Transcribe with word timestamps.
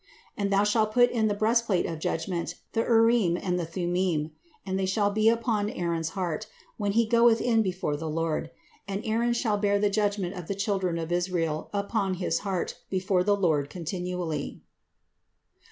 And 0.35 0.51
thou 0.51 0.63
shalt 0.63 0.93
put 0.93 1.11
in 1.11 1.27
the 1.27 1.35
breastplate 1.35 1.85
of 1.85 1.99
Judgment 1.99 2.55
the 2.73 2.79
Urim 2.79 3.37
and 3.37 3.59
the 3.59 3.67
Thummim; 3.67 4.31
and 4.65 4.79
they 4.79 4.87
shall 4.87 5.11
be 5.11 5.29
upon 5.29 5.69
Aaron's 5.69 6.09
heart, 6.17 6.47
when 6.77 6.93
he 6.93 7.05
goeth 7.05 7.39
in 7.39 7.61
before 7.61 7.95
the 7.95 8.09
Lord: 8.09 8.49
and 8.87 9.05
Aaron 9.05 9.33
shall 9.33 9.57
bear 9.59 9.77
the 9.77 9.91
judgment 9.91 10.33
of 10.33 10.47
the 10.47 10.55
children 10.55 10.97
of 10.97 11.11
Israel 11.11 11.69
upon 11.71 12.15
his 12.15 12.39
heart 12.39 12.79
before 12.89 13.23
the 13.23 13.37
Lord 13.37 13.69
continually. 13.69 14.63